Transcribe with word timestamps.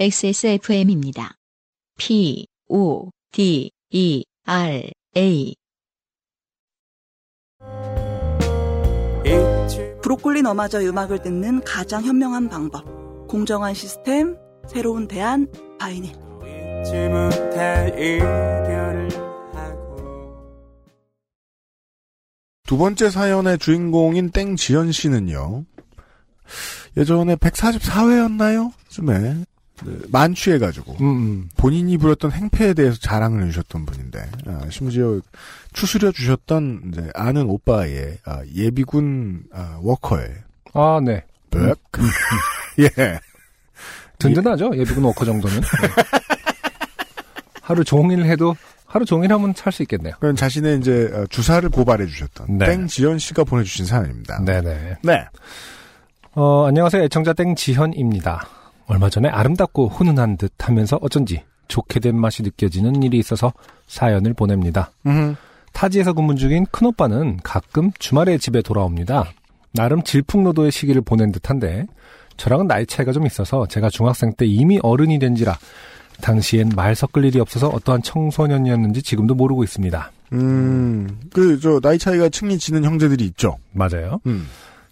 XSFM입니다. 0.00 1.34
P, 1.98 2.46
O, 2.68 3.10
D, 3.32 3.70
E, 3.90 4.24
R, 4.46 4.90
A. 5.18 5.54
브로콜리 10.00 10.40
너마저 10.40 10.80
음악을 10.80 11.20
듣는 11.20 11.60
가장 11.64 12.02
현명한 12.02 12.48
방법. 12.48 13.28
공정한 13.28 13.74
시스템, 13.74 14.38
새로운 14.66 15.06
대안, 15.06 15.46
바이닐. 15.78 16.14
두 22.66 22.78
번째 22.78 23.10
사연의 23.10 23.58
주인공인 23.58 24.30
땡지연 24.30 24.92
씨는요. 24.92 25.66
예전에 26.96 27.36
144회였나요? 27.36 28.72
쯤에 28.88 29.18
네, 29.18 29.44
만취해가지고 30.08 30.96
음, 31.00 31.48
본인이 31.56 31.96
부렸던 31.96 32.32
행패에 32.32 32.74
대해서 32.74 32.98
자랑을 32.98 33.44
해주셨던 33.44 33.86
분인데 33.86 34.30
아, 34.46 34.60
심지어 34.70 35.20
추스려 35.72 36.12
주셨던 36.12 36.90
이제 36.92 37.10
아는 37.14 37.48
오빠의 37.48 38.18
아, 38.24 38.42
예비군 38.54 39.44
아, 39.52 39.78
워커의 39.82 40.28
아, 40.74 41.00
네. 41.04 41.24
백 41.50 41.76
예. 42.78 43.18
든든하죠. 44.18 44.76
예비군 44.76 45.02
워커 45.04 45.24
정도는. 45.24 45.60
네. 45.60 45.88
하루 47.62 47.84
종일 47.84 48.24
해도 48.24 48.54
하루 48.84 49.04
종일 49.04 49.32
하면 49.32 49.54
살수 49.56 49.82
있겠네요. 49.84 50.14
그런 50.20 50.34
자신의 50.36 50.78
이제 50.78 51.10
어, 51.14 51.26
주사를 51.30 51.68
고발해 51.70 52.06
주셨던 52.06 52.58
네. 52.58 52.66
땡지연 52.66 53.18
씨가 53.18 53.44
보내주신 53.44 53.86
사연입니다. 53.86 54.42
네네. 54.44 54.98
네. 55.02 55.26
어, 56.34 56.66
안녕하세요. 56.66 57.04
애청자 57.04 57.32
땡지현입니다. 57.32 58.59
얼마 58.90 59.08
전에 59.08 59.28
아름답고 59.28 59.88
훈훈한 59.88 60.36
듯 60.36 60.52
하면서 60.58 60.98
어쩐지 61.00 61.42
좋게 61.68 62.00
된 62.00 62.18
맛이 62.18 62.42
느껴지는 62.42 63.04
일이 63.04 63.18
있어서 63.18 63.52
사연을 63.86 64.34
보냅니다. 64.34 64.90
음, 65.06 65.36
타지에서 65.72 66.12
근무 66.12 66.34
중인 66.34 66.66
큰오빠는 66.72 67.38
가끔 67.44 67.92
주말에 68.00 68.36
집에 68.36 68.62
돌아옵니다. 68.62 69.30
나름 69.72 70.02
질풍노도의 70.02 70.72
시기를 70.72 71.02
보낸 71.02 71.30
듯한데 71.30 71.86
저랑은 72.36 72.66
나이 72.66 72.84
차이가 72.84 73.12
좀 73.12 73.26
있어서 73.26 73.64
제가 73.68 73.90
중학생 73.90 74.32
때 74.32 74.44
이미 74.44 74.80
어른이 74.82 75.20
된지라 75.20 75.56
당시엔 76.20 76.70
말 76.74 76.96
섞을 76.96 77.24
일이 77.24 77.38
없어서 77.38 77.68
어떠한 77.68 78.02
청소년이었는지 78.02 79.02
지금도 79.02 79.36
모르고 79.36 79.62
있습니다. 79.62 80.10
음, 80.32 81.20
그, 81.32 81.60
저, 81.60 81.78
나이 81.80 81.96
차이가 81.96 82.28
층이 82.28 82.58
지는 82.58 82.84
형제들이 82.84 83.24
있죠. 83.26 83.56
맞아요. 83.72 84.20
음. 84.26 84.46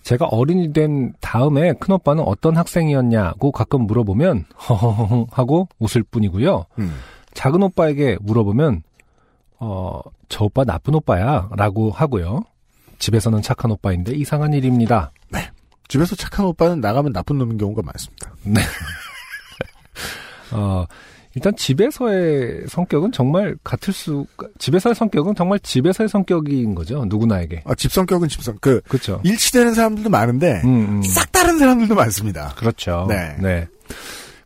제가 0.09 0.25
어른이 0.25 0.73
된 0.73 1.13
다음에 1.21 1.75
큰오빠는 1.75 2.25
어떤 2.25 2.57
학생이었냐고 2.57 3.53
가끔 3.53 3.83
물어보면 3.83 4.47
허허허 4.57 5.27
하고 5.31 5.69
웃을 5.79 6.03
뿐이고요. 6.03 6.65
음. 6.79 6.99
작은 7.35 7.63
오빠에게 7.63 8.17
물어보면 8.23 8.85
어, 9.59 10.01
저 10.31 10.47
오빠 10.47 10.65
나쁜 10.65 10.95
오빠야 10.95 11.51
라고 11.55 11.91
하고요. 11.91 12.41
집에서는 12.99 13.43
착한 13.43 13.71
오빠인데 13.71 14.15
이상한 14.15 14.55
일입니다. 14.55 15.13
집에서 15.89 16.17
착한 16.17 16.47
오빠는 16.47 16.81
나가면 16.81 17.13
나쁜 17.13 17.37
놈인 17.37 17.59
경우가 17.59 17.83
많습니다. 17.83 18.33
어, 20.53 20.87
일단 21.39 21.55
집에서의 21.55 22.65
성격은 22.67 23.13
정말 23.13 23.57
같을 23.63 23.95
수, 23.95 24.27
집에서의 24.59 24.97
성격은 24.97 25.37
정말 25.37 25.61
집에서의 25.61 26.09
성격인 26.09 26.75
거죠. 26.75 27.05
누구나에게. 27.05 27.63
아, 27.65 27.77
집 27.77 27.93
성격은 27.93 28.29
집 28.29 28.43
성, 28.43 28.57
그, 28.61 28.81
그렇죠. 28.89 29.21
일치되는 29.23 29.73
사람들도 29.73 30.11
많은데, 30.11 30.63
음, 30.65 30.97
음. 30.97 31.03
싹 31.03 31.31
다른 31.31 31.61
사람들도 31.61 31.95
많습니다. 31.95 32.55
그렇죠. 32.57 33.07
네. 33.09 33.69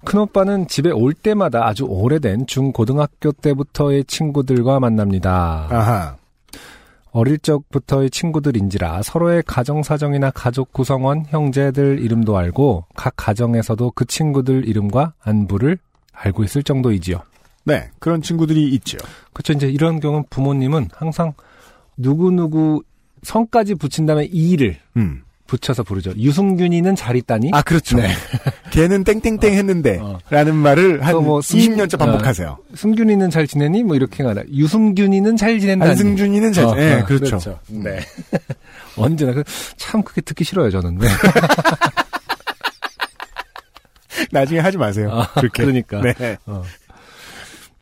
큰 0.04 0.18
오빠는 0.18 0.68
집에 0.68 0.90
올 0.90 1.14
때마다 1.14 1.66
아주 1.66 1.84
오래된 1.84 2.46
중 2.46 2.72
고등학교 2.72 3.32
때부터의 3.32 4.04
친구들과 4.04 4.78
만납니다. 4.78 5.68
아하. 5.70 6.16
어릴 7.10 7.38
적부터의 7.38 8.10
친구들인지라 8.10 9.02
서로의 9.02 9.42
가정 9.46 9.82
사정이나 9.82 10.30
가족 10.30 10.74
구성원, 10.74 11.24
형제들 11.28 12.00
이름도 12.00 12.36
알고 12.36 12.84
각 12.94 13.14
가정에서도 13.16 13.92
그 13.94 14.04
친구들 14.04 14.68
이름과 14.68 15.14
안부를 15.22 15.78
알고 16.12 16.44
있을 16.44 16.62
정도이지요. 16.62 17.20
네, 17.64 17.90
그런 17.98 18.22
친구들이 18.22 18.68
있죠. 18.74 18.98
그렇죠. 19.32 19.52
이제 19.52 19.68
이런 19.68 20.00
경우는 20.00 20.24
부모님은 20.30 20.88
항상 20.94 21.32
누구누구 21.96 22.82
성까지 23.22 23.74
붙인 23.76 24.06
다음에 24.06 24.24
이를 24.24 24.78
음. 24.96 25.22
붙여서 25.46 25.82
부르죠. 25.82 26.12
유승균이는 26.16 26.96
잘 26.96 27.14
있다니. 27.14 27.50
아, 27.52 27.60
그렇죠. 27.60 27.98
네. 27.98 28.08
걔는 28.72 29.04
땡땡땡 29.04 29.52
했는데, 29.52 29.98
어. 30.00 30.18
라는 30.30 30.56
말을 30.56 31.04
한또뭐 31.04 31.42
승- 31.42 31.58
20년째 31.58 31.98
반복하세요. 31.98 32.56
승균이는 32.74 33.28
잘 33.28 33.46
지내니? 33.46 33.82
뭐 33.82 33.94
이렇게 33.94 34.24
가나. 34.24 34.42
유승균이는 34.50 35.36
잘 35.36 35.60
지낸다니. 35.60 35.90
안승준이는 35.90 36.52
잘, 36.54 36.64
어, 36.64 36.74
예, 36.78 36.92
어, 37.00 37.04
그렇죠. 37.04 37.58
네. 37.68 38.00
언제나 38.96 39.34
그- 39.34 39.44
참 39.76 40.02
그게 40.02 40.22
듣기 40.22 40.42
싫어요 40.42 40.70
저는. 40.70 40.98
네. 44.32 44.40
나중에 44.40 44.60
하지 44.60 44.78
마세요. 44.78 45.10
아, 45.12 45.28
그렇게. 45.34 45.62
그러니까. 45.62 46.00
네. 46.00 46.36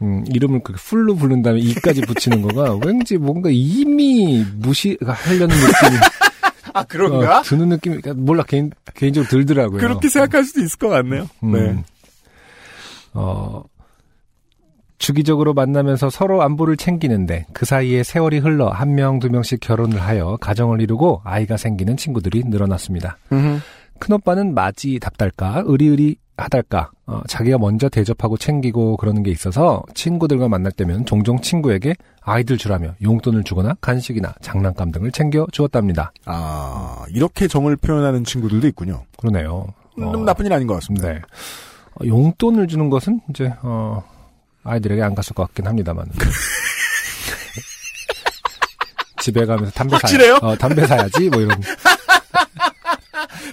음, 0.02 0.24
이름을 0.28 0.62
그 0.62 0.72
풀로 0.74 1.14
부른 1.14 1.42
다음에 1.42 1.60
이까지 1.60 2.02
붙이는 2.02 2.42
거가 2.42 2.78
왠지 2.84 3.18
뭔가 3.18 3.50
이미 3.52 4.44
무시하려는 4.56 5.48
느낌이 5.48 5.96
아, 6.72 6.84
그런가? 6.84 7.40
어, 7.40 7.42
드는 7.42 7.68
느낌이 7.68 8.00
그러니까 8.00 8.22
몰라 8.22 8.42
개인 8.44 8.70
개인적으로 8.94 9.28
들더라고요. 9.28 9.78
그렇게 9.78 10.08
생각할 10.08 10.44
수도 10.44 10.60
있을 10.60 10.78
것 10.78 10.88
같네요. 10.88 11.28
음, 11.42 11.52
네. 11.52 11.84
어, 13.12 13.64
주기적으로 14.98 15.52
만나면서 15.52 16.10
서로 16.10 16.42
안부를 16.42 16.76
챙기는데 16.76 17.46
그 17.52 17.64
사이에 17.66 18.02
세월이 18.02 18.38
흘러 18.38 18.68
한 18.68 18.94
명, 18.94 19.18
두 19.18 19.28
명씩 19.30 19.60
결혼을 19.60 20.00
하여 20.00 20.36
가정을 20.40 20.80
이루고 20.80 21.22
아이가 21.24 21.56
생기는 21.56 21.96
친구들이 21.96 22.44
늘어났습니다. 22.46 23.18
음흠. 23.32 23.60
큰오빠는 23.98 24.54
맞이답달까, 24.54 25.64
의리의리 25.66 26.16
하달까, 26.40 26.90
어, 27.06 27.20
자기가 27.26 27.58
먼저 27.58 27.88
대접하고 27.88 28.36
챙기고 28.36 28.96
그러는 28.96 29.22
게 29.22 29.30
있어서 29.30 29.82
친구들과 29.94 30.48
만날 30.48 30.72
때면 30.72 31.04
종종 31.06 31.40
친구에게 31.40 31.94
아이들 32.22 32.56
주라며 32.58 32.94
용돈을 33.02 33.44
주거나 33.44 33.74
간식이나 33.80 34.34
장난감 34.40 34.90
등을 34.90 35.12
챙겨 35.12 35.46
주었답니다. 35.52 36.12
아, 36.24 37.04
이렇게 37.10 37.46
정을 37.48 37.76
표현하는 37.76 38.24
친구들도 38.24 38.66
있군요. 38.68 39.04
그러네요. 39.18 39.66
어, 40.00 40.12
음, 40.14 40.24
나쁜 40.24 40.46
일 40.46 40.52
아닌 40.52 40.66
것 40.66 40.74
같습니다. 40.74 41.08
네. 41.12 41.20
어, 41.94 42.06
용돈을 42.06 42.68
주는 42.68 42.88
것은 42.90 43.20
이제 43.30 43.52
어, 43.62 44.02
아이들에게 44.62 45.02
안 45.02 45.14
갔을 45.14 45.34
것 45.34 45.44
같긴 45.46 45.66
합니다만. 45.66 46.06
집에 49.20 49.44
가면서 49.44 49.70
담배 49.72 49.96
확실해요? 49.96 50.38
사야, 50.38 50.50
어, 50.50 50.56
담배 50.56 50.86
사야지 50.86 51.28
뭐 51.28 51.40
이런. 51.42 51.60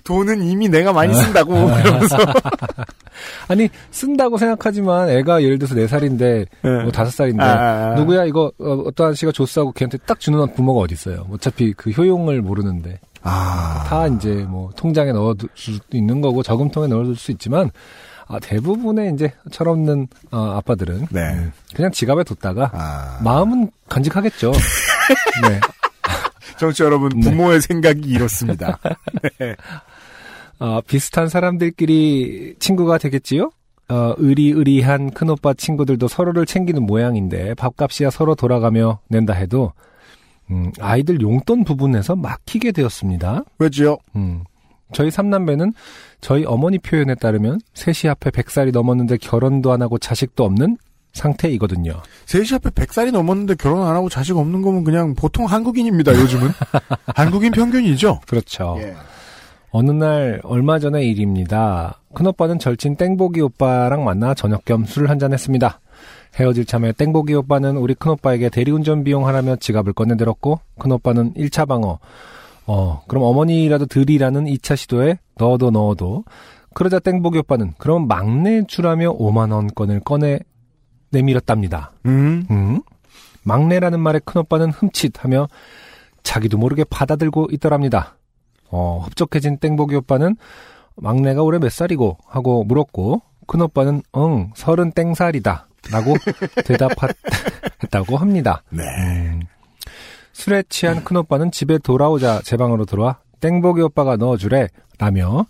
돈은 0.04 0.44
이미 0.44 0.70
내가 0.70 0.94
많이 0.94 1.14
쓴다고, 1.14 1.56
아. 1.56 1.80
이러면서. 1.80 2.18
아니 3.48 3.70
쓴다고 3.92 4.38
생각하지만 4.38 5.10
애가 5.10 5.42
예를 5.44 5.58
들어서 5.58 5.76
4살인데 5.76 6.20
네. 6.20 6.48
뭐 6.62 6.92
5살인데 6.92 7.42
아, 7.42 7.46
아, 7.46 7.92
아. 7.92 7.96
누구야 7.96 8.26
이거 8.26 8.52
어, 8.60 8.90
떠한 8.96 9.16
씨가 9.16 9.32
줬어 9.32 9.62
하고 9.62 9.72
걔한테 9.72 9.98
딱 10.06 10.20
주는 10.20 10.54
부모가 10.54 10.82
어디 10.82 10.94
있어요. 10.94 11.28
어차피 11.32 11.74
그 11.74 11.90
효용을 11.90 12.42
모르는데 12.42 13.00
아. 13.24 13.86
다 13.88 14.08
이제 14.08 14.46
뭐 14.48 14.70
통장에 14.76 15.12
넣어둘 15.12 15.50
수도 15.56 15.98
있는 15.98 16.22
거고 16.22 16.44
저금통에 16.44 16.88
넣어둘 16.88 17.16
수 17.16 17.32
있지만 17.32 17.72
아, 18.28 18.40
대부분의 18.40 19.14
이제 19.14 19.32
철없는 19.52 20.08
어, 20.32 20.54
아빠들은 20.58 21.08
네. 21.12 21.22
음, 21.34 21.52
그냥 21.74 21.92
지갑에 21.92 22.24
뒀다가 22.24 22.72
아. 22.74 23.20
마음은 23.24 23.72
간직하겠죠. 23.88 24.52
네. 25.48 25.60
정치 26.58 26.84
여러분, 26.84 27.10
네. 27.10 27.30
부모의 27.30 27.62
생각이 27.62 28.02
이렇습니다. 28.10 28.80
어, 30.60 30.82
비슷한 30.82 31.30
사람들끼리 31.30 32.56
친구가 32.60 32.98
되겠지요? 32.98 33.52
어, 33.90 34.14
의리의리한 34.18 35.12
큰오빠 35.12 35.54
친구들도 35.54 36.08
서로를 36.08 36.46
챙기는 36.46 36.82
모양인데 36.84 37.54
밥값이야 37.54 38.10
서로 38.10 38.36
돌아가며 38.36 39.00
낸다 39.08 39.34
해도 39.34 39.72
음, 40.50 40.72
아이들 40.80 41.22
용돈 41.22 41.64
부분에서 41.64 42.16
막히게 42.16 42.72
되었습니다. 42.72 43.44
왜지요? 43.60 43.98
음, 44.16 44.44
저희 44.94 45.12
삼남매는 45.12 45.74
저희 46.22 46.44
어머니 46.46 46.80
표현에 46.80 47.16
따르면 47.16 47.60
셋이 47.74 48.10
앞에 48.10 48.32
100살이 48.32 48.72
넘었는데 48.72 49.18
결혼도 49.18 49.72
안 49.72 49.82
하고 49.82 49.98
자식도 49.98 50.44
없는 50.44 50.78
상태이거든요. 51.18 52.02
셋이 52.26 52.48
앞에 52.54 52.70
100살이 52.70 53.12
넘었는데 53.12 53.56
결혼 53.56 53.86
안 53.86 53.96
하고 53.96 54.10
자식 54.10 54.38
없는 54.38 54.62
거면 54.62 54.84
그냥 54.84 55.14
보통 55.16 55.46
한국인입니다, 55.46 56.14
요즘은. 56.14 56.50
한국인 57.16 57.52
평균이죠? 57.52 58.22
그렇죠. 58.28 58.78
예. 58.80 58.96
어느 59.72 59.92
날 59.92 60.40
얼마 60.44 60.80
전의 60.80 61.10
일입니다. 61.10 62.00
큰오빠는 62.14 62.58
절친 62.58 62.96
땡보기 62.96 63.42
오빠랑 63.42 64.04
만나 64.04 64.34
저녁 64.34 64.66
겸 64.66 64.86
술을 64.86 65.10
한잔 65.10 65.34
했습니다. 65.34 65.80
헤어질 66.40 66.66
참에 66.66 66.94
땡보기 66.94 67.34
오빠는 67.36 67.78
우리 67.78 67.94
큰오빠에게 67.94 68.50
대리운전 68.50 69.04
비용 69.04 69.28
하라며 69.28 69.56
지갑을 69.58 69.94
꺼내들었고 69.94 70.60
큰오빠는 70.80 71.34
1차 71.34 71.68
방어 71.68 72.00
어 72.66 73.02
그럼 73.08 73.24
어머니라도 73.24 73.86
드리라는 73.86 74.46
2차 74.46 74.76
시도에 74.76 75.20
넣어도 75.38 75.72
넣어도 75.72 76.24
그러자 76.74 77.00
땡보기 77.00 77.40
오빠는 77.40 77.74
그럼 77.78 78.08
막내 78.08 78.64
주라며 78.68 79.18
5만원권을 79.18 80.04
꺼내 80.04 80.40
내밀었답니다. 81.12 81.92
음. 82.06 82.46
음? 82.50 82.82
막내라는 83.44 84.00
말에 84.00 84.20
큰오빠는 84.24 84.72
흠칫하며 84.72 85.48
자기도 86.24 86.58
모르게 86.58 86.84
받아들고 86.84 87.48
있더랍니다. 87.52 88.18
어, 88.70 89.02
흡족해진 89.06 89.58
땡보기 89.58 89.96
오빠는 89.96 90.36
막내가 90.96 91.44
올해 91.44 91.60
몇 91.60 91.72
살이고 91.72 92.18
하고 92.28 92.64
물었고 92.66 93.22
큰오빠는 93.48 94.02
응 94.18 94.52
서른 94.56 94.92
땡살이다 94.92 95.68
라고 95.92 96.16
대답했다고 96.66 98.18
합니다. 98.18 98.64
네. 98.70 98.84
음. 98.84 99.42
술에 100.34 100.64
취한 100.70 101.04
큰오빠는 101.04 101.52
집에 101.52 101.78
돌아오자 101.78 102.42
제 102.44 102.58
방으로 102.58 102.86
들어와 102.86 103.20
땡보기 103.40 103.82
오빠가 103.82 104.18
넣어주래 104.18 104.68
라며 105.00 105.46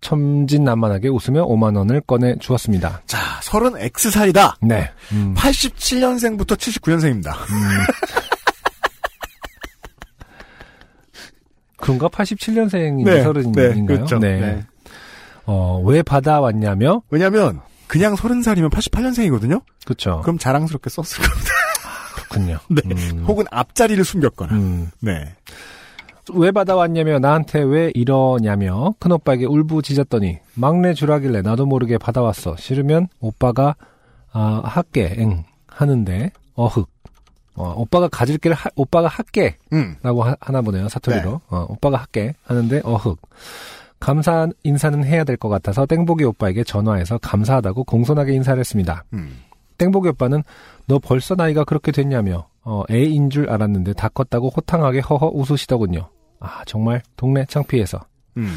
천진난만하게 0.00 1.08
웃으며 1.08 1.46
5만 1.46 1.76
원을 1.76 2.00
꺼내 2.00 2.36
주었습니다. 2.38 3.02
자, 3.06 3.40
서른 3.42 3.72
X살이다. 3.76 4.56
네. 4.62 4.90
음. 5.12 5.34
87년생부터 5.36 6.56
79년생입니다. 6.56 7.34
그런가? 11.76 12.08
87년생인데 12.08 13.04
네, 13.04 13.22
서른인가요? 13.22 13.74
네, 13.74 13.84
그렇죠. 13.84 14.18
네. 14.18 14.64
어, 15.44 15.80
왜 15.84 16.02
받아왔냐며? 16.02 17.02
왜냐면, 17.10 17.60
그냥 17.86 18.16
서른 18.16 18.42
살이면 18.42 18.70
88년생이거든요? 18.70 19.62
그쵸. 19.84 20.20
그럼 20.22 20.38
자랑스럽게 20.38 20.90
썼을 20.90 21.24
겁니다. 21.24 21.50
그렇군요. 22.16 22.58
네. 22.68 22.82
음. 22.86 23.24
혹은 23.26 23.44
앞자리를 23.50 24.04
숨겼거나. 24.04 24.54
음. 24.54 24.90
네. 25.00 25.34
왜 26.34 26.50
받아왔냐며 26.50 27.18
나한테 27.20 27.62
왜 27.62 27.90
이러냐며 27.94 28.94
큰오빠에게 28.98 29.46
울부짖었더니 29.46 30.38
막내 30.54 30.92
주라길래 30.92 31.42
나도 31.42 31.66
모르게 31.66 31.98
받아왔어. 31.98 32.56
싫으면 32.56 33.08
오빠가 33.20 33.76
아, 34.32 34.60
할게 34.64 35.14
엥 35.18 35.44
하는데 35.68 36.30
어흑. 36.54 36.88
어, 37.54 37.72
오빠가 37.76 38.06
가질 38.08 38.36
길 38.38 38.52
하- 38.52 38.68
오빠가 38.76 39.08
할게 39.08 39.56
음. 39.72 39.96
라고 40.02 40.22
하, 40.24 40.34
나 40.52 40.60
보네요 40.60 40.88
사투리로 40.90 41.30
네. 41.30 41.38
어, 41.48 41.66
오빠가 41.70 41.96
할게 41.96 42.34
하는데 42.44 42.82
어흑 42.84 43.18
감사 43.98 44.46
인사는 44.62 45.02
해야 45.04 45.24
될 45.24 45.38
것 45.38 45.48
같아서 45.48 45.86
땡보기 45.86 46.22
오빠에게 46.24 46.64
전화해서 46.64 47.16
감사하다고 47.16 47.84
공손하게 47.84 48.34
인사를 48.34 48.60
했습니다 48.60 49.04
음. 49.14 49.38
땡보기 49.78 50.08
오빠는 50.10 50.42
너 50.86 50.98
벌써 50.98 51.34
나이가 51.34 51.64
그렇게 51.64 51.92
됐냐며 51.92 52.46
어, 52.62 52.82
애인 52.90 53.30
줄 53.30 53.48
알았는데 53.48 53.94
다 53.94 54.08
컸다고 54.10 54.50
호탕하게 54.50 55.00
허허 55.00 55.28
웃으시더군요 55.28 56.08
아 56.46 56.64
정말 56.64 57.02
동네 57.16 57.44
창피해서 57.46 58.00
음. 58.36 58.54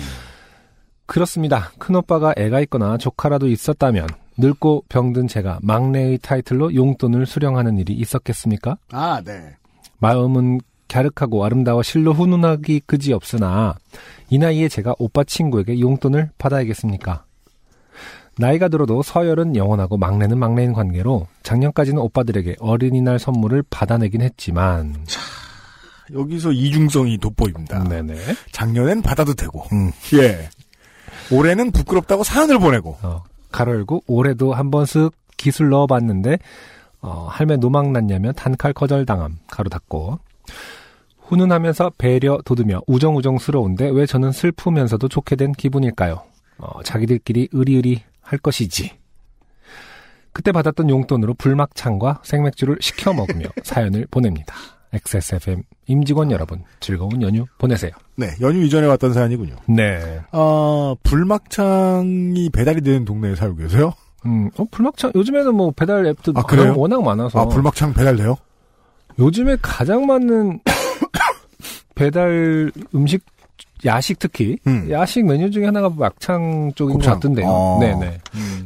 그렇습니다 1.06 1.72
큰오빠가 1.80 2.34
애가 2.38 2.60
있거나 2.62 2.98
조카라도 2.98 3.48
있었다면 3.48 4.08
늙고 4.38 4.86
병든 4.90 5.28
제가 5.28 5.60
막내의 5.62 6.20
타이틀로 6.20 6.74
용돈을 6.74 7.26
수령하는 7.26 7.78
일이 7.78 7.94
있었겠습니까? 7.94 8.78
아, 8.92 9.22
네. 9.24 9.56
마음은 9.98 10.60
갸륵하고 10.88 11.44
아름다워 11.44 11.84
실로 11.84 12.14
훈훈하기 12.14 12.82
그지 12.86 13.12
없으나 13.12 13.76
이 14.30 14.38
나이에 14.38 14.70
제가 14.70 14.96
오빠 14.98 15.24
친구에게 15.24 15.80
용돈을 15.80 16.32
받아야겠습니까? 16.38 17.26
나이가 18.38 18.70
들어도 18.70 19.02
서열은 19.04 19.58
영원하고 19.58 19.98
막내는 19.98 20.38
막내인 20.40 20.72
관계로 20.72 21.28
작년까지는 21.44 22.02
오빠들에게 22.02 22.56
어린이날 22.60 23.20
선물을 23.20 23.64
받아내긴 23.70 24.22
했지만 24.22 24.96
여기서 26.14 26.52
이중성이 26.52 27.18
돋보입니다. 27.18 27.84
네네 27.86 28.16
작년엔 28.52 29.02
받아도 29.02 29.34
되고. 29.34 29.64
음. 29.74 29.92
예. 30.14 30.50
올해는 31.32 31.72
부끄럽다고 31.72 32.24
사연을 32.24 32.60
보내고. 32.60 32.98
어, 33.02 33.24
가로 33.52 33.74
열고 33.74 34.04
올해도 34.08 34.54
한 34.54 34.72
번 34.72 34.84
쓱 34.86 35.14
기술 35.38 35.70
넣어봤는데 35.70 36.38
어, 37.02 37.28
할매 37.30 37.58
노망 37.58 37.94
났냐며 37.94 38.32
단칼 38.34 38.74
거절 38.74 39.06
당함 39.06 39.38
가로 39.48 39.70
닫고 39.70 40.20
훈훈하면서 41.28 41.94
배려 41.98 42.40
돋으며 42.44 42.82
우정우정스러운데 42.88 43.90
왜 43.90 44.06
저는 44.06 44.32
슬프면서도 44.32 45.08
좋게 45.08 45.36
된 45.36 45.52
기분일까요? 45.54 46.24
어, 46.58 46.84
자기들끼리 46.84 47.50
의리의리 47.52 48.02
할 48.22 48.40
것이지. 48.40 48.92
그때 50.34 50.52
받았던 50.52 50.90
용돈으로 50.90 51.36
불막창과 51.36 52.22
생맥주를 52.24 52.78
시켜 52.82 53.14
먹으며 53.14 53.46
사연을 53.64 54.08
보냅니다. 54.12 54.56
XSFM 54.94 55.64
임직원 55.88 56.32
여러분 56.32 56.64
즐거운 56.80 57.22
연휴 57.22 57.46
보내세요. 57.58 57.92
네, 58.16 58.32
연휴 58.42 58.64
이전에 58.64 58.88
왔던 58.88 59.14
사연이군요. 59.14 59.56
네. 59.68 60.22
아, 60.32 60.96
불막창이 61.04 62.50
배달이 62.52 62.82
되는 62.82 63.06
동네에 63.06 63.36
살고 63.36 63.56
계세요? 63.58 63.94
음, 64.26 64.50
어, 64.58 64.66
불막창 64.70 65.12
요즘에는 65.16 65.56
뭐 65.56 65.72
배달 65.72 66.06
앱도 66.06 66.34
아, 66.36 66.44
그래요? 66.44 66.74
워낙 66.76 67.02
많아서 67.04 67.40
아, 67.40 67.48
불막창 67.48 67.94
배달돼요? 67.94 68.36
요즘에 69.18 69.58
가장 69.62 70.06
많은 70.06 70.60
배달 71.96 72.72
음식 72.96 73.24
야식 73.86 74.20
특히 74.20 74.58
음. 74.68 74.90
야식 74.92 75.26
메뉴 75.26 75.50
중에 75.52 75.66
하나가 75.66 75.90
막창 75.90 76.72
쪽인 76.76 76.96
곱창. 76.96 77.14
것 77.14 77.16
같은데요. 77.20 77.46
어. 77.48 77.78
네네. 77.80 78.20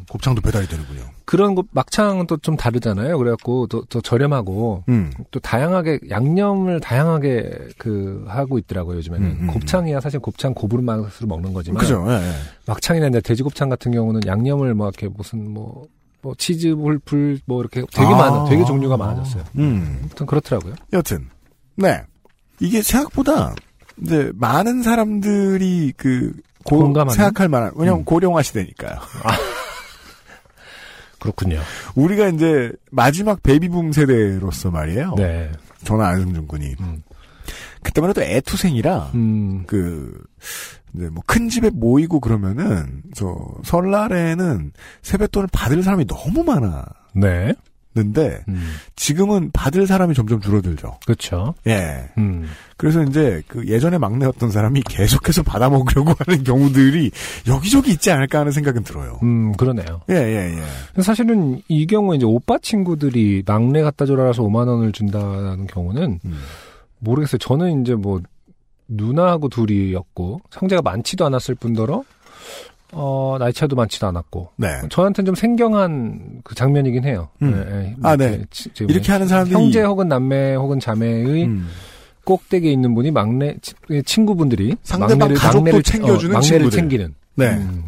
곱창도 0.09 0.41
배달이 0.41 0.67
되는군요. 0.67 1.01
그런 1.25 1.55
거 1.55 1.63
막창은 1.71 2.27
또 2.27 2.37
좀 2.37 2.57
다르잖아요. 2.57 3.17
그래갖고 3.17 3.67
더, 3.67 3.83
더 3.89 4.01
저렴하고 4.01 4.83
음. 4.89 5.11
또 5.31 5.39
다양하게 5.39 5.99
양념을 6.09 6.81
다양하게 6.81 7.51
그 7.77 8.25
하고 8.27 8.57
있더라고요. 8.57 8.97
요즘에는 8.97 9.25
음, 9.27 9.37
음, 9.41 9.47
곱창이야 9.47 10.01
사실 10.01 10.19
곱창 10.19 10.53
고부르 10.53 10.81
맛으로 10.81 11.27
먹는 11.27 11.53
거지만 11.53 11.79
그죠, 11.79 12.03
예, 12.09 12.13
예. 12.15 12.31
막창이나 12.65 13.07
이제 13.07 13.21
돼지곱창 13.21 13.69
같은 13.69 13.91
경우는 13.93 14.21
양념을 14.27 14.73
뭐 14.73 14.89
이렇게 14.89 15.07
무슨 15.07 15.49
뭐, 15.53 15.85
뭐 16.21 16.33
치즈 16.37 16.75
불불 16.75 17.39
뭐 17.45 17.61
이렇게 17.61 17.81
되게 17.93 18.07
아. 18.07 18.17
많아 18.17 18.45
되게 18.49 18.65
종류가 18.65 18.97
많아졌어요. 18.97 19.43
음. 19.57 19.99
아무튼 20.01 20.25
그렇더라고요. 20.25 20.73
여튼, 20.91 21.29
네. 21.75 22.01
이게 22.59 22.81
생각보다, 22.81 23.55
이제, 24.01 24.31
많은 24.35 24.83
사람들이 24.83 25.93
그, 25.97 26.33
고, 26.63 26.79
공감하는? 26.79 27.13
생각할 27.15 27.49
만한, 27.49 27.71
왜냐면 27.75 28.01
음. 28.01 28.05
고령화 28.05 28.41
시대니까요. 28.41 28.97
그렇군요. 31.19 31.61
우리가 31.95 32.27
이제, 32.29 32.71
마지막 32.91 33.41
베이비붐 33.43 33.91
세대로서 33.93 34.71
말이에요. 34.71 35.15
네. 35.17 35.51
저나 35.85 36.07
안승준 36.07 36.47
군이. 36.47 36.75
음. 36.81 37.01
그때만 37.81 38.09
해도 38.09 38.21
애투생이라, 38.21 39.11
음. 39.15 39.63
그, 39.67 40.21
이제 40.95 41.09
뭐 41.09 41.23
큰 41.25 41.49
집에 41.49 41.69
모이고 41.69 42.19
그러면은, 42.19 43.03
저, 43.15 43.35
설날에는 43.63 44.71
세뱃돈을 45.01 45.47
받을 45.51 45.81
사람이 45.83 46.07
너무 46.07 46.43
많았 46.43 46.85
는데, 47.95 48.29
네. 48.29 48.43
음. 48.47 48.73
지금은 48.95 49.51
받을 49.53 49.85
사람이 49.85 50.15
점점 50.15 50.41
줄어들죠. 50.41 50.97
그렇죠. 51.05 51.53
예. 51.67 52.09
음. 52.17 52.47
그래서 52.75 53.03
이제 53.03 53.41
그 53.47 53.67
예전에 53.67 53.97
막내였던 53.99 54.49
사람이 54.49 54.81
계속해서 54.81 55.43
받아 55.43 55.69
먹으려고 55.69 56.13
하는 56.25 56.43
경우들이 56.43 57.11
여기저기 57.47 57.91
있지 57.91 58.11
않을까 58.11 58.39
하는 58.39 58.51
생각은 58.51 58.83
들어요. 58.83 59.19
음, 59.21 59.51
그러네요. 59.53 60.01
예, 60.09 60.15
예, 60.15 60.57
예. 60.57 61.01
사실은 61.01 61.61
이 61.67 61.85
경우에 61.85 62.17
이제 62.17 62.25
오빠 62.25 62.57
친구들이 62.57 63.43
막내 63.45 63.83
갖다 63.83 64.05
줘라서 64.05 64.41
5만 64.43 64.67
원을 64.67 64.91
준다는 64.91 65.67
경우는 65.67 66.19
음. 66.25 66.39
모르겠어요. 66.99 67.37
저는 67.37 67.81
이제 67.81 67.93
뭐 67.93 68.21
누나하고 68.87 69.49
둘이었고 69.49 70.41
형제가 70.51 70.81
많지도 70.81 71.25
않았을 71.25 71.55
뿐더러 71.55 72.03
어, 72.93 73.37
나이 73.39 73.51
차도 73.53 73.75
많지도 73.75 74.07
않았고 74.07 74.49
네. 74.57 74.67
저한테는 74.89 75.25
좀 75.25 75.35
생경한 75.35 76.41
그 76.43 76.55
장면이긴 76.55 77.03
해요. 77.05 77.29
음. 77.41 77.53
예, 77.69 77.75
예. 77.87 77.95
아, 78.03 78.15
네. 78.15 78.41
치- 78.51 78.69
지금 78.73 78.89
이렇게 78.89 79.11
하는 79.11 79.27
사람들이 79.27 79.55
형제 79.55 79.81
혹은 79.81 80.07
남매 80.07 80.55
혹은 80.55 80.79
자매의 80.79 81.45
음. 81.45 81.67
꼭대기에 82.23 82.71
있는 82.71 82.95
분이 82.95 83.11
막내 83.11 83.55
치- 83.61 83.73
친구분들이 84.05 84.75
상대방 84.83 85.33
가족도 85.33 85.81
챙겨주는 85.81 86.35
어, 86.35 86.39
막내를 86.39 86.41
친구들. 86.69 86.71
챙기는 86.77 87.15
네. 87.35 87.49
음, 87.55 87.83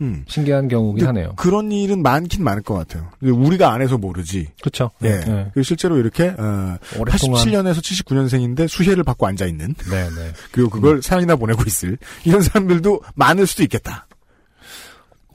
음. 0.00 0.24
신기한 0.26 0.68
경우긴 0.68 1.06
하네요. 1.06 1.34
그런 1.36 1.70
일은 1.70 2.02
많긴 2.02 2.42
많을 2.44 2.62
것 2.62 2.74
같아요. 2.74 3.10
우리가 3.22 3.72
안 3.72 3.82
해서 3.82 3.96
모르지. 3.98 4.48
그렇죠. 4.60 4.90
예. 5.02 5.20
그리고 5.24 5.62
실제로 5.62 5.98
이렇게 5.98 6.28
어, 6.28 6.78
오랫동안 6.98 7.40
87년에서 7.42 7.78
79년생인데 7.78 8.68
수혜를 8.68 9.04
받고 9.04 9.26
앉아 9.26 9.46
있는 9.46 9.74
네, 9.90 10.08
네. 10.10 10.32
그리고 10.52 10.70
그걸 10.70 11.02
사연이나 11.02 11.36
보내고 11.36 11.62
있을 11.66 11.98
이런 12.24 12.42
사람들도 12.42 13.00
많을 13.14 13.46
수도 13.46 13.62
있겠다. 13.62 14.06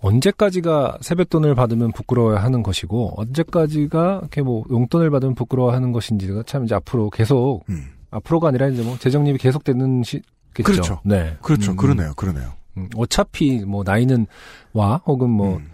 언제까지가 0.01 0.99
세뱃돈을 1.01 1.55
받으면 1.55 1.91
부끄러워하는 1.91 2.63
것이고 2.63 3.19
언제까지가 3.19 4.19
이렇게 4.21 4.41
뭐 4.41 4.63
용돈을 4.69 5.09
받으면 5.09 5.35
부끄러워하는 5.35 5.91
것인지가 5.91 6.43
참 6.45 6.63
이제 6.63 6.75
앞으로 6.75 7.09
계속 7.09 7.63
음. 7.69 7.89
앞으로가 8.11 8.47
아니라 8.47 8.67
이제 8.67 8.81
뭐 8.81 8.97
재정립이 8.97 9.37
계속되는 9.37 10.03
시겠죠. 10.03 10.63
그렇죠. 10.63 11.01
네. 11.03 11.37
그렇죠. 11.41 11.71
음, 11.71 11.77
그러네요. 11.77 12.13
그러네요. 12.15 12.53
음, 12.77 12.89
어차피 12.95 13.63
뭐 13.65 13.83
나이는 13.85 14.27
와 14.73 15.01
혹은 15.05 15.29
뭐 15.29 15.57
음. 15.57 15.69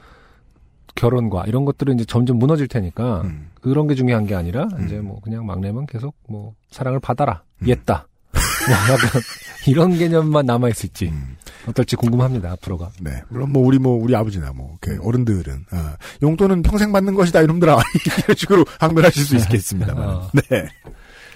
결혼과 0.95 1.43
이런 1.45 1.65
것들은 1.65 1.95
이제 1.95 2.05
점점 2.05 2.39
무너질 2.39 2.67
테니까 2.67 3.21
음. 3.21 3.49
그런 3.61 3.87
게 3.87 3.95
중요한 3.95 4.25
게 4.25 4.33
아니라 4.35 4.67
음. 4.77 4.85
이제 4.85 4.99
뭐 4.99 5.19
그냥 5.21 5.45
막내면 5.45 5.85
계속 5.85 6.15
뭐 6.27 6.53
사랑을 6.71 6.99
받아라 6.99 7.43
음. 7.61 7.67
옛다 7.67 8.07
약간 8.91 9.21
이런 9.67 9.97
개념만 9.97 10.45
남아 10.45 10.69
있을지 10.69 11.07
음, 11.07 11.37
어떨지 11.67 11.95
궁금합니다. 11.95 12.51
앞으로가. 12.51 12.91
네. 13.01 13.21
물론 13.29 13.51
뭐 13.51 13.65
우리 13.65 13.79
뭐 13.79 14.01
우리 14.01 14.15
아버지나 14.15 14.53
뭐 14.53 14.77
어른들은 15.01 15.65
아, 15.71 15.97
용돈은 16.21 16.61
평생 16.61 16.91
받는 16.91 17.13
것이다 17.15 17.41
이놈들아 17.41 17.77
이런 18.23 18.35
식으로 18.35 18.65
항변하실 18.79 19.23
수 19.25 19.35
있겠습니다만. 19.37 20.07
어. 20.07 20.29
네. 20.33 20.67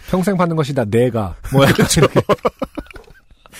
평생 0.09 0.37
받는 0.37 0.55
것이다. 0.55 0.85
내가 0.85 1.35
뭐 1.51 1.63
약간 1.63 1.85
그렇죠. 1.87 2.01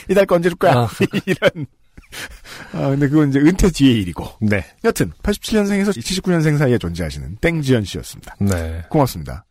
이달 0.10 0.26
거 0.26 0.36
언제 0.36 0.50
줄 0.50 0.58
거야? 0.58 0.74
아. 0.74 0.88
이런. 1.26 1.68
아, 2.74 2.90
근데 2.90 3.08
그건 3.08 3.30
이제 3.30 3.40
은퇴 3.40 3.70
뒤의 3.70 4.02
일이고. 4.02 4.26
네. 4.42 4.66
여튼 4.84 5.12
87년생에서 5.24 5.90
79년생 5.90 6.58
사이에 6.58 6.78
존재하시는 6.78 7.38
땡지연 7.42 7.86
씨였습니다. 7.86 8.36
네. 8.40 8.84
고맙습니다. 8.90 9.46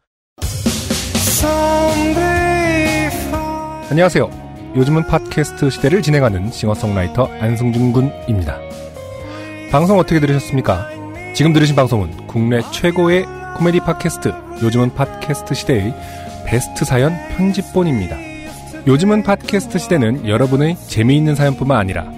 안녕하세요. 3.90 4.48
요즘은 4.76 5.06
팟캐스트 5.06 5.70
시대를 5.70 6.02
진행하는 6.02 6.50
싱어송라이터 6.50 7.26
안승준 7.40 7.92
군입니다. 7.92 8.58
방송 9.70 9.98
어떻게 9.98 10.20
들으셨습니까? 10.20 10.88
지금 11.34 11.52
들으신 11.52 11.74
방송은 11.74 12.26
국내 12.26 12.60
최고의 12.72 13.24
코미디 13.56 13.80
팟캐스트 13.80 14.32
요즘은 14.62 14.94
팟캐스트 14.94 15.54
시대의 15.54 15.94
베스트 16.46 16.84
사연 16.84 17.14
편집본입니다. 17.30 18.16
요즘은 18.86 19.22
팟캐스트 19.22 19.78
시대는 19.78 20.28
여러분의 20.28 20.76
재미있는 20.88 21.34
사연뿐만 21.34 21.78
아니라 21.78 22.17